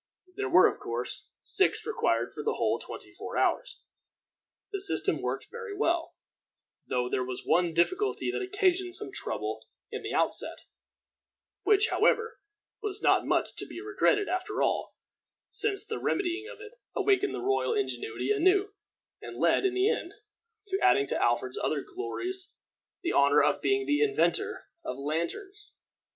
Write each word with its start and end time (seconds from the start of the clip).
There 0.35 0.49
were, 0.49 0.65
of 0.65 0.79
course, 0.79 1.29
six 1.43 1.85
required 1.85 2.33
for 2.33 2.41
the 2.41 2.55
whole 2.55 2.79
twenty 2.79 3.11
four 3.11 3.37
hours. 3.37 3.83
The 4.71 4.81
system 4.81 5.21
worked 5.21 5.51
very 5.51 5.77
well, 5.77 6.15
though 6.87 7.07
there 7.07 7.23
was 7.23 7.45
one 7.45 7.71
difficulty 7.71 8.31
that 8.31 8.41
occasioned 8.41 8.95
some 8.95 9.11
trouble 9.11 9.63
in 9.91 10.01
the 10.01 10.11
outset, 10.11 10.65
which, 11.61 11.89
however, 11.89 12.39
was 12.81 13.03
not 13.03 13.27
much 13.27 13.55
to 13.57 13.67
be 13.67 13.79
regretted 13.79 14.27
after 14.27 14.63
all, 14.63 14.95
since 15.51 15.85
the 15.85 15.99
remedying 15.99 16.47
of 16.49 16.59
it 16.59 16.71
awakened 16.95 17.35
the 17.35 17.39
royal 17.39 17.75
ingenuity 17.75 18.31
anew, 18.31 18.73
and 19.21 19.37
led, 19.37 19.65
in 19.67 19.75
the 19.75 19.87
end, 19.87 20.15
to 20.69 20.79
adding 20.79 21.05
to 21.05 21.23
Alfred's 21.23 21.59
other 21.63 21.83
glories 21.83 22.55
the 23.03 23.11
honor 23.13 23.43
of 23.43 23.61
being 23.61 23.85
the 23.85 24.01
inventor 24.01 24.65
of 24.83 24.97
lanterns! 24.97 25.75